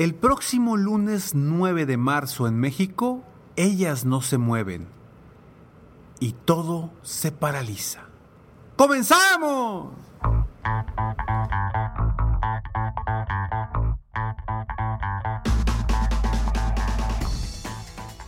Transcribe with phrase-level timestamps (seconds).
[0.00, 3.22] El próximo lunes 9 de marzo en México,
[3.56, 4.88] ellas no se mueven
[6.20, 8.00] y todo se paraliza.
[8.76, 9.92] ¡Comenzamos!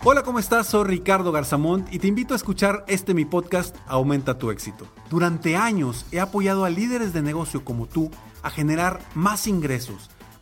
[0.04, 0.66] Hola, ¿cómo estás?
[0.66, 4.86] Soy Ricardo Garzamont y te invito a escuchar este mi podcast Aumenta tu éxito.
[5.08, 8.10] Durante años he apoyado a líderes de negocio como tú
[8.42, 10.10] a generar más ingresos,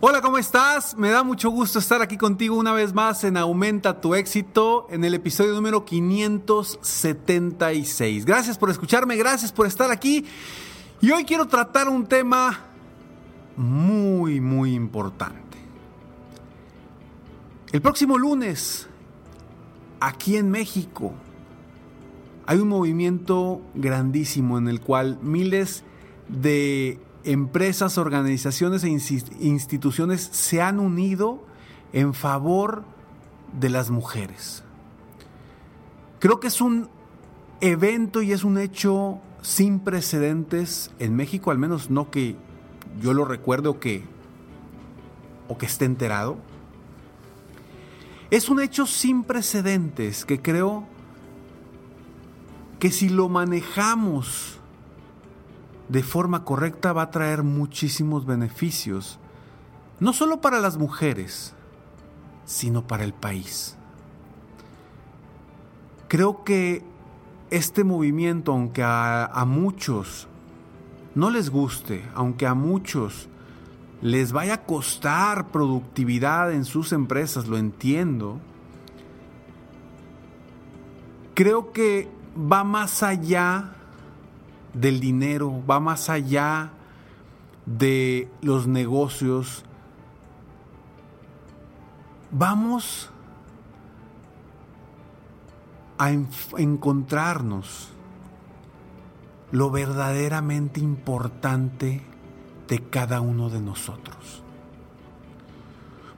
[0.00, 0.96] Hola, ¿cómo estás?
[0.96, 5.02] Me da mucho gusto estar aquí contigo una vez más en Aumenta tu éxito en
[5.02, 8.24] el episodio número 576.
[8.24, 10.24] Gracias por escucharme, gracias por estar aquí.
[11.00, 12.60] Y hoy quiero tratar un tema
[13.56, 15.58] muy, muy importante.
[17.72, 18.86] El próximo lunes,
[19.98, 21.12] aquí en México,
[22.46, 25.82] hay un movimiento grandísimo en el cual miles
[26.28, 31.44] de empresas, organizaciones e instituciones se han unido
[31.92, 32.84] en favor
[33.52, 34.64] de las mujeres.
[36.20, 36.88] Creo que es un
[37.60, 42.34] evento y es un hecho sin precedentes en México, al menos no que
[43.00, 44.04] yo lo recuerde o que,
[45.48, 46.38] o que esté enterado.
[48.30, 50.84] Es un hecho sin precedentes que creo
[52.78, 54.57] que si lo manejamos
[55.88, 59.18] de forma correcta va a traer muchísimos beneficios,
[60.00, 61.54] no solo para las mujeres,
[62.44, 63.76] sino para el país.
[66.08, 66.82] Creo que
[67.50, 70.28] este movimiento, aunque a, muchos
[71.14, 73.28] no les guste, aunque a muchos
[74.00, 78.38] les vaya a costar productividad en sus empresas, lo entiendo.
[81.34, 83.74] Creo que va más allá
[84.74, 86.72] del dinero, va más allá
[87.66, 89.64] de los negocios.
[92.30, 93.10] Vamos
[95.98, 97.88] a encontrarnos
[99.50, 102.02] lo verdaderamente importante
[102.68, 104.42] de cada uno de nosotros.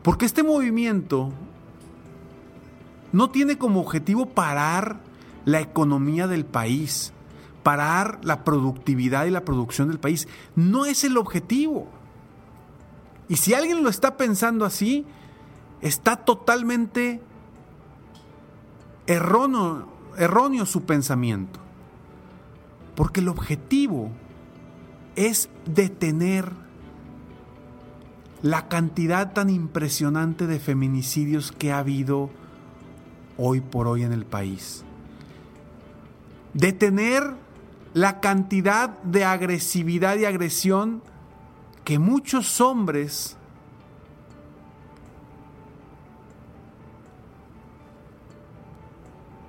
[0.02, 1.30] Porque este movimiento
[3.12, 4.98] no tiene como objetivo parar
[5.44, 7.12] la economía del país,
[7.62, 10.28] parar la productividad y la producción del país.
[10.56, 11.88] No es el objetivo.
[13.28, 15.06] Y si alguien lo está pensando así,
[15.81, 17.21] está totalmente
[19.06, 21.60] erróneo, erróneo su pensamiento.
[22.94, 24.10] Porque el objetivo
[25.16, 26.53] es detener
[28.42, 32.30] la cantidad tan impresionante de feminicidios que ha habido
[33.36, 34.84] hoy por hoy en el país.
[36.54, 37.34] Detener
[37.95, 41.03] la cantidad de agresividad y agresión
[41.84, 43.37] que muchos hombres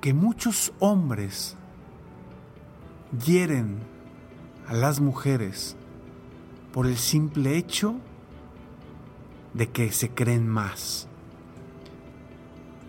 [0.02, 1.56] que muchos hombres
[3.24, 3.80] hieren
[4.68, 5.76] a las mujeres
[6.74, 7.96] por el simple hecho
[9.54, 11.08] de que se creen más,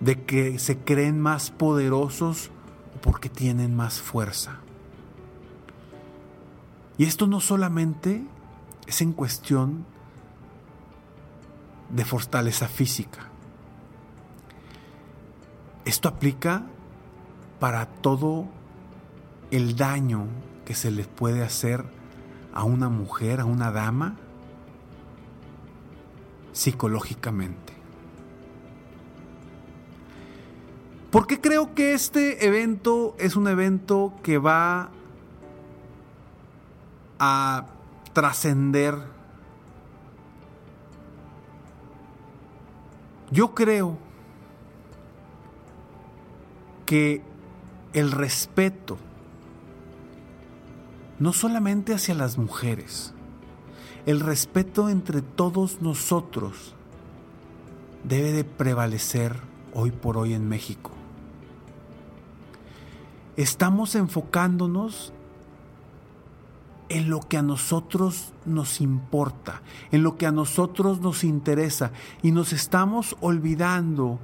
[0.00, 2.50] de que se creen más poderosos
[3.02, 4.60] porque tienen más fuerza.
[7.02, 8.22] Y esto no solamente
[8.86, 9.84] es en cuestión
[11.90, 13.26] de fortaleza física.
[15.84, 16.62] Esto aplica
[17.58, 18.46] para todo
[19.50, 20.28] el daño
[20.64, 21.84] que se le puede hacer
[22.54, 24.14] a una mujer, a una dama,
[26.52, 27.72] psicológicamente.
[31.10, 34.92] ¿Por qué creo que este evento es un evento que va
[37.24, 37.66] a
[38.12, 38.98] trascender?
[43.30, 43.96] Yo creo
[46.84, 47.22] que
[47.92, 48.98] el respeto,
[51.20, 53.14] no solamente hacia las mujeres,
[54.04, 56.74] el respeto entre todos nosotros
[58.02, 59.36] debe de prevalecer
[59.72, 60.90] hoy por hoy en México.
[63.36, 65.12] Estamos enfocándonos
[66.92, 71.92] en lo que a nosotros nos importa, en lo que a nosotros nos interesa
[72.22, 74.18] y nos estamos olvidando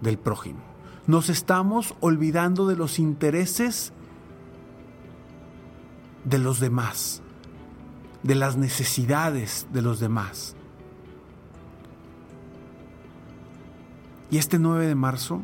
[0.00, 0.60] del prójimo.
[1.06, 3.92] Nos estamos olvidando de los intereses
[6.24, 7.22] de los demás
[8.24, 10.56] de las necesidades de los demás.
[14.30, 15.42] Y este 9 de marzo,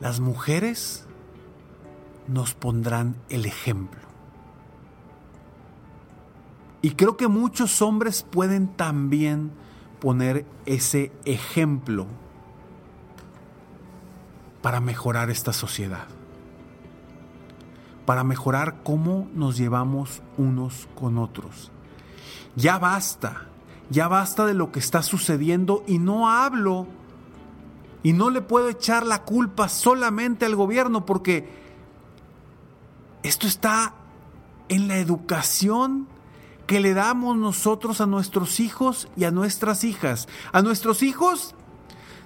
[0.00, 1.04] las mujeres
[2.28, 4.03] nos pondrán el ejemplo.
[6.84, 9.52] Y creo que muchos hombres pueden también
[10.00, 12.06] poner ese ejemplo
[14.60, 16.06] para mejorar esta sociedad
[18.04, 21.70] para mejorar cómo nos llevamos unos con otros.
[22.54, 23.46] Ya basta,
[23.88, 26.86] ya basta de lo que está sucediendo y no hablo
[28.02, 31.48] y no le puedo echar la culpa solamente al gobierno porque
[33.22, 33.94] esto está
[34.68, 36.08] en la educación
[36.66, 40.28] que le damos nosotros a nuestros hijos y a nuestras hijas.
[40.52, 41.54] A nuestros hijos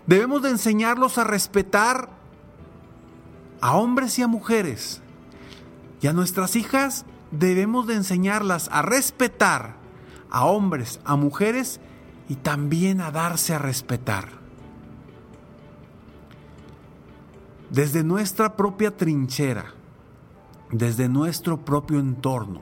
[0.06, 2.10] debemos de enseñarlos a respetar
[3.60, 5.02] a hombres y a mujeres
[6.00, 9.76] y a nuestras hijas debemos de enseñarlas a respetar
[10.30, 11.80] a hombres, a mujeres
[12.28, 14.28] y también a darse a respetar.
[17.70, 19.74] Desde nuestra propia trinchera,
[20.70, 22.60] desde nuestro propio entorno,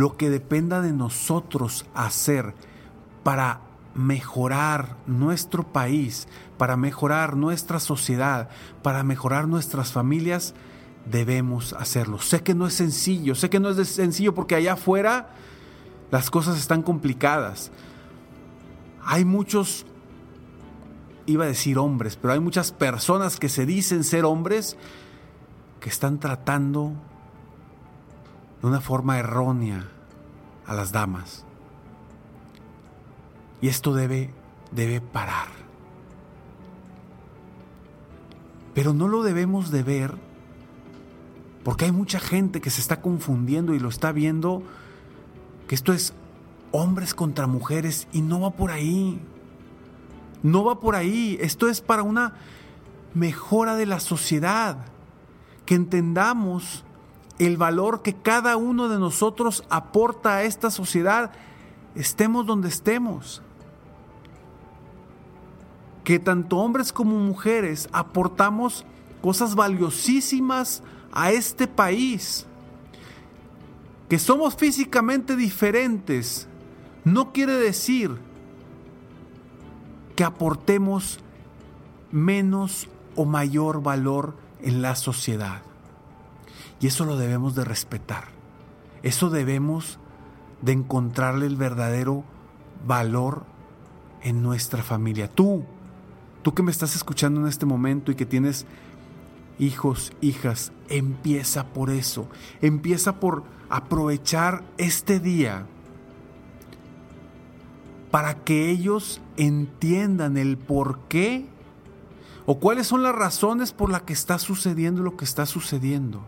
[0.00, 2.54] lo que dependa de nosotros hacer
[3.22, 3.60] para
[3.94, 6.26] mejorar nuestro país,
[6.56, 8.48] para mejorar nuestra sociedad,
[8.82, 10.54] para mejorar nuestras familias,
[11.04, 12.18] debemos hacerlo.
[12.18, 15.34] Sé que no es sencillo, sé que no es sencillo porque allá afuera
[16.10, 17.70] las cosas están complicadas.
[19.04, 19.84] Hay muchos,
[21.26, 24.78] iba a decir hombres, pero hay muchas personas que se dicen ser hombres
[25.78, 26.94] que están tratando
[28.60, 29.88] de una forma errónea
[30.66, 31.44] a las damas.
[33.60, 34.30] Y esto debe,
[34.70, 35.48] debe parar.
[38.74, 40.14] Pero no lo debemos de ver
[41.64, 44.62] porque hay mucha gente que se está confundiendo y lo está viendo
[45.68, 46.14] que esto es
[46.72, 49.20] hombres contra mujeres y no va por ahí.
[50.42, 51.36] No va por ahí.
[51.40, 52.34] Esto es para una
[53.14, 54.78] mejora de la sociedad.
[55.66, 56.84] Que entendamos
[57.40, 61.32] el valor que cada uno de nosotros aporta a esta sociedad,
[61.94, 63.40] estemos donde estemos.
[66.04, 68.84] Que tanto hombres como mujeres aportamos
[69.22, 72.46] cosas valiosísimas a este país.
[74.10, 76.46] Que somos físicamente diferentes
[77.04, 78.18] no quiere decir
[80.14, 81.20] que aportemos
[82.12, 82.86] menos
[83.16, 85.62] o mayor valor en la sociedad.
[86.80, 88.28] Y eso lo debemos de respetar.
[89.02, 89.98] Eso debemos
[90.62, 92.24] de encontrarle el verdadero
[92.86, 93.44] valor
[94.22, 95.28] en nuestra familia.
[95.28, 95.64] Tú,
[96.42, 98.66] tú que me estás escuchando en este momento y que tienes
[99.58, 102.28] hijos, hijas, empieza por eso.
[102.60, 105.66] Empieza por aprovechar este día
[108.10, 111.46] para que ellos entiendan el por qué
[112.46, 116.24] o cuáles son las razones por las que está sucediendo lo que está sucediendo.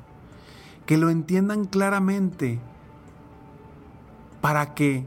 [0.86, 2.60] Que lo entiendan claramente
[4.40, 5.06] para que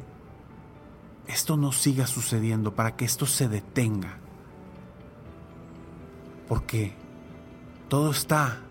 [1.28, 4.18] esto no siga sucediendo, para que esto se detenga.
[6.48, 6.94] Porque
[7.90, 8.62] todo está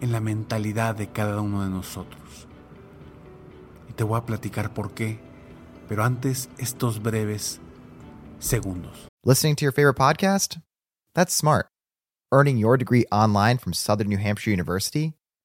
[0.00, 2.48] en la mentalidad de cada uno de nosotros.
[3.88, 5.20] Y te voy a platicar por qué,
[5.88, 7.60] pero antes estos breves
[8.38, 9.08] segundos.
[9.24, 10.58] Listening to your favorite podcast?
[11.14, 11.66] That's smart.
[12.32, 15.14] Earning your degree online from Southern New Hampshire University?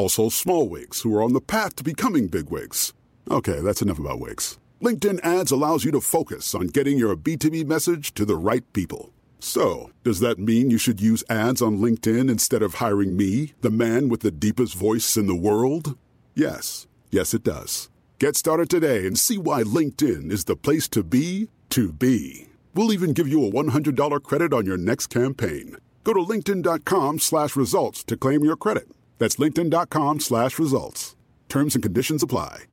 [0.00, 2.94] also small wigs who are on the path to becoming big wigs.
[3.30, 4.58] Okay, that's enough about wigs.
[4.82, 9.12] LinkedIn ads allows you to focus on getting your B2B message to the right people.
[9.40, 13.70] So, does that mean you should use ads on LinkedIn instead of hiring me, the
[13.70, 15.98] man with the deepest voice in the world?
[16.34, 16.86] Yes.
[17.10, 17.90] Yes, it does.
[18.18, 22.48] Get started today and see why LinkedIn is the place to be to be.
[22.74, 25.76] We'll even give you a $100 credit on your next campaign.
[26.04, 28.88] Go to linkedin.com slash results to claim your credit.
[29.20, 31.14] That's linkedin.com slash results.
[31.48, 32.66] Terms and conditions apply.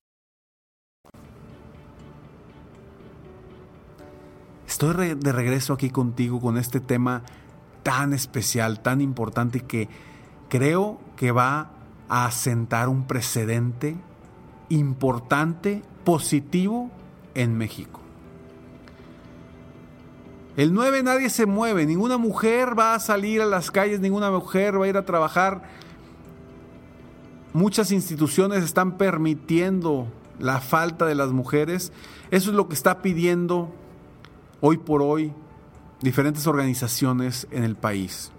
[4.67, 7.23] Estoy de regreso aquí contigo con este tema
[7.83, 9.87] tan especial, tan importante que
[10.49, 11.71] creo que va
[12.09, 13.95] a asentar un precedente
[14.69, 16.91] importante, positivo
[17.33, 18.01] en México.
[20.57, 24.79] El 9 nadie se mueve, ninguna mujer va a salir a las calles, ninguna mujer
[24.79, 25.86] va a ir a trabajar.
[27.53, 30.07] Muchas instituciones están permitiendo
[30.39, 31.91] la falta de las mujeres.
[32.31, 33.73] Eso es lo que está pidiendo
[34.61, 35.33] hoy por hoy
[36.01, 38.31] diferentes organizaciones en el país.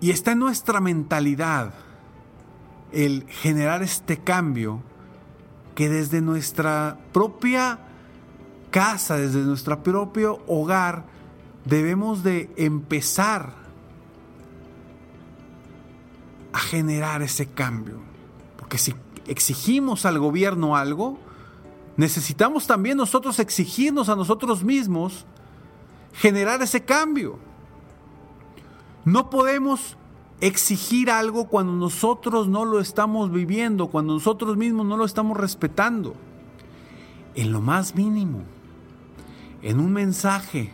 [0.00, 1.74] Y está en nuestra mentalidad
[2.92, 4.82] el generar este cambio
[5.74, 7.78] que desde nuestra propia
[8.70, 11.04] casa, desde nuestro propio hogar,
[11.64, 13.61] debemos de empezar
[16.72, 18.00] generar ese cambio.
[18.56, 18.94] Porque si
[19.26, 21.18] exigimos al gobierno algo,
[21.98, 25.26] necesitamos también nosotros exigirnos a nosotros mismos
[26.14, 27.38] generar ese cambio.
[29.04, 29.98] No podemos
[30.40, 36.14] exigir algo cuando nosotros no lo estamos viviendo, cuando nosotros mismos no lo estamos respetando.
[37.34, 38.44] En lo más mínimo,
[39.60, 40.72] en un mensaje,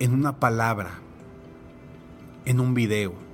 [0.00, 0.98] en una palabra,
[2.44, 3.31] en un video.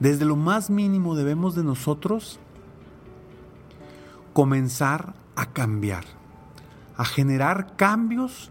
[0.00, 2.38] Desde lo más mínimo debemos de nosotros
[4.32, 6.04] comenzar a cambiar,
[6.96, 8.50] a generar cambios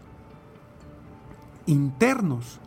[1.66, 2.60] internos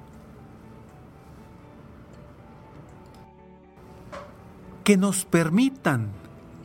[4.83, 6.09] que nos permitan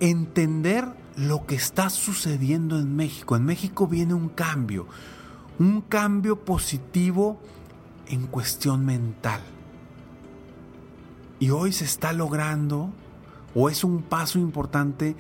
[0.01, 3.37] entender lo que está sucediendo en México.
[3.37, 4.87] En México viene un cambio,
[5.59, 7.39] un cambio positivo
[8.07, 9.41] en cuestión mental.
[11.39, 12.91] Y hoy se está logrando,
[13.55, 15.17] o es un paso importante,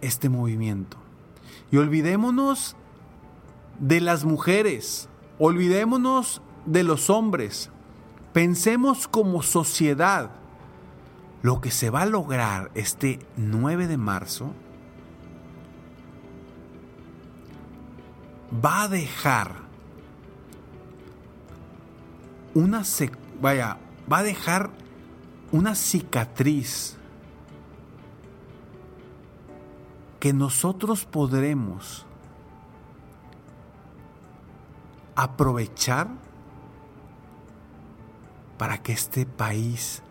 [0.00, 0.96] este movimiento.
[1.70, 2.76] Y olvidémonos
[3.78, 7.70] de las mujeres, olvidémonos de los hombres.
[8.32, 10.30] Pensemos como sociedad.
[11.42, 14.52] Lo que se va a lograr este 9 de marzo
[18.64, 19.66] va a dejar
[22.54, 22.82] una
[23.40, 23.76] vaya,
[24.10, 24.70] va a dejar
[25.56, 26.98] una cicatriz
[30.20, 32.04] que nosotros podremos
[35.14, 36.08] aprovechar
[38.58, 40.02] para que este país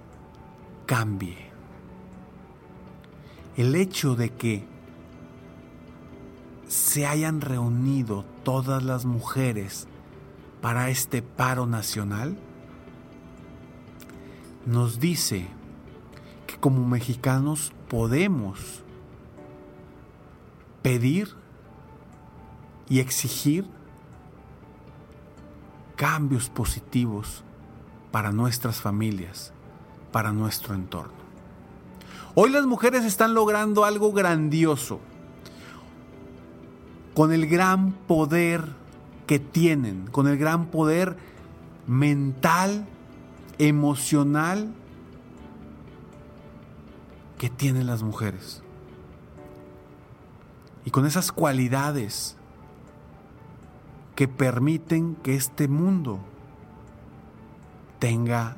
[0.87, 1.51] cambie.
[3.55, 4.67] El hecho de que
[6.67, 9.87] se hayan reunido todas las mujeres
[10.61, 12.35] para este paro nacional
[14.65, 15.47] nos dice
[16.47, 18.83] que como mexicanos podemos
[20.81, 21.29] pedir
[22.89, 23.65] y exigir
[25.95, 27.43] cambios positivos
[28.11, 29.51] para nuestras familias,
[30.11, 31.13] para nuestro entorno.
[32.35, 34.99] Hoy las mujeres están logrando algo grandioso
[37.13, 38.65] con el gran poder
[39.25, 41.15] que tienen, con el gran poder
[41.87, 42.85] mental,
[43.57, 44.73] emocional
[47.37, 48.63] que tienen las mujeres.
[50.85, 52.37] Y con esas cualidades
[54.15, 56.19] que permiten que este mundo
[57.99, 58.57] tenga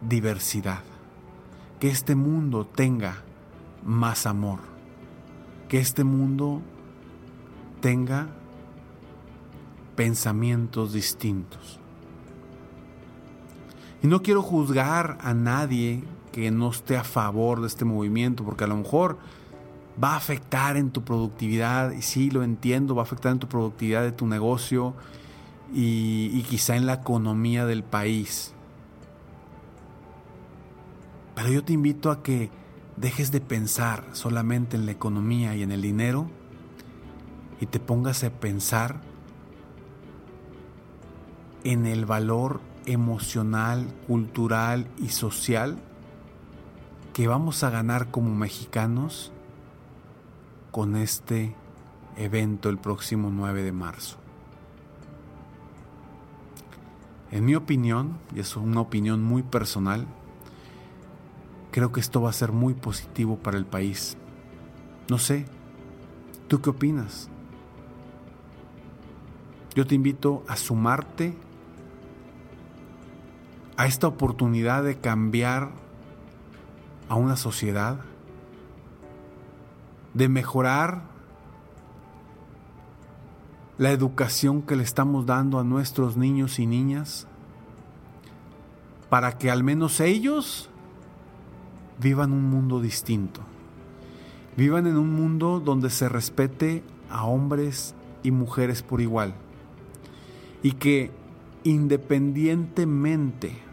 [0.00, 0.82] diversidad,
[1.80, 3.22] que este mundo tenga
[3.84, 4.60] más amor,
[5.68, 6.62] que este mundo
[7.80, 8.28] tenga
[9.96, 11.79] pensamientos distintos.
[14.02, 18.64] Y no quiero juzgar a nadie que no esté a favor de este movimiento, porque
[18.64, 19.18] a lo mejor
[20.02, 23.48] va a afectar en tu productividad, y sí lo entiendo, va a afectar en tu
[23.48, 24.94] productividad de tu negocio
[25.72, 28.54] y, quizá en la economía del país.
[31.34, 32.50] Pero yo te invito a que
[32.96, 36.28] dejes de pensar solamente en la economía y en el dinero
[37.60, 39.00] y te pongas a pensar
[41.64, 42.60] en el valor
[42.92, 45.78] emocional, cultural y social
[47.12, 49.32] que vamos a ganar como mexicanos
[50.70, 51.54] con este
[52.16, 54.16] evento el próximo 9 de marzo.
[57.30, 60.06] En mi opinión, y es una opinión muy personal,
[61.70, 64.16] creo que esto va a ser muy positivo para el país.
[65.08, 65.46] No sé,
[66.48, 67.28] ¿tú qué opinas?
[69.74, 71.36] Yo te invito a sumarte
[73.80, 75.70] a esta oportunidad de cambiar
[77.08, 78.00] a una sociedad,
[80.12, 81.04] de mejorar
[83.78, 87.26] la educación que le estamos dando a nuestros niños y niñas,
[89.08, 90.68] para que al menos ellos
[91.98, 93.40] vivan un mundo distinto,
[94.58, 99.32] vivan en un mundo donde se respete a hombres y mujeres por igual
[100.62, 101.10] y que
[101.64, 103.69] independientemente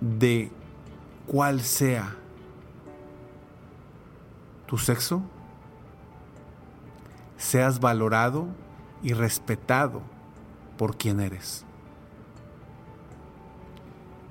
[0.00, 0.50] de
[1.26, 2.16] cuál sea
[4.66, 5.22] tu sexo,
[7.36, 8.46] seas valorado
[9.02, 10.02] y respetado
[10.78, 11.64] por quien eres.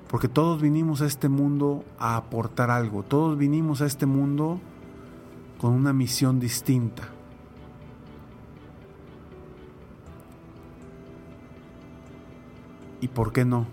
[0.08, 4.60] Porque todos vinimos a este mundo a aportar algo, todos vinimos a este mundo
[5.58, 7.14] con una misión distinta.
[13.04, 13.66] y por qué no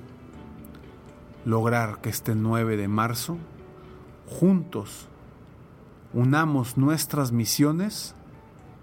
[1.46, 3.38] lograr que este 9 de marzo
[4.28, 5.08] juntos
[6.14, 8.16] unamos nuestras misiones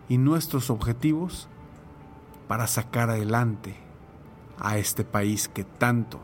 [0.09, 1.49] y nuestros objetivos
[2.49, 3.77] para sacar adelante
[4.59, 6.21] a este país que tanto,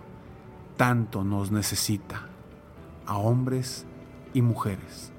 [0.76, 2.28] tanto nos necesita,
[3.06, 3.86] a hombres
[4.32, 5.12] y mujeres.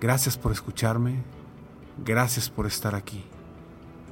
[0.00, 1.22] Gracias por escucharme,
[2.04, 3.22] gracias por estar aquí.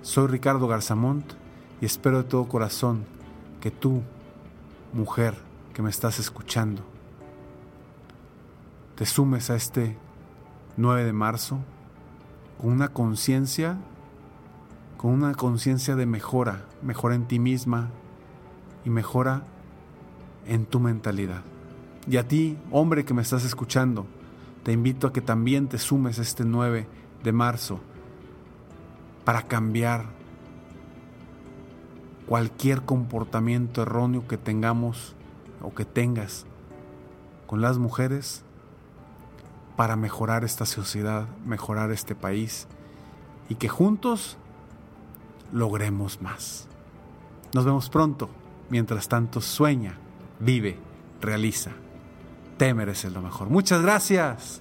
[0.02, 1.32] Soy Ricardo Garzamont
[1.80, 3.06] y espero de todo corazón
[3.60, 4.02] que tú,
[4.92, 5.34] mujer
[5.74, 6.82] que me estás escuchando,
[8.96, 9.96] te sumes a este
[10.76, 11.58] 9 de marzo
[12.60, 13.78] con una conciencia,
[14.96, 17.90] con una conciencia de mejora, mejora en ti misma
[18.84, 19.44] y mejora
[20.46, 21.42] en tu mentalidad.
[22.08, 24.06] Y a ti, hombre que me estás escuchando,
[24.64, 26.86] te invito a que también te sumes a este 9
[27.22, 27.80] de marzo
[29.24, 30.17] para cambiar
[32.28, 35.14] cualquier comportamiento erróneo que tengamos
[35.62, 36.44] o que tengas
[37.46, 38.42] con las mujeres
[39.76, 42.66] para mejorar esta sociedad, mejorar este país
[43.48, 44.36] y que juntos
[45.52, 46.68] logremos más.
[47.54, 48.28] Nos vemos pronto.
[48.68, 49.98] Mientras tanto, sueña,
[50.38, 50.78] vive,
[51.22, 51.70] realiza.
[52.58, 53.48] Te mereces lo mejor.
[53.48, 54.60] Muchas gracias.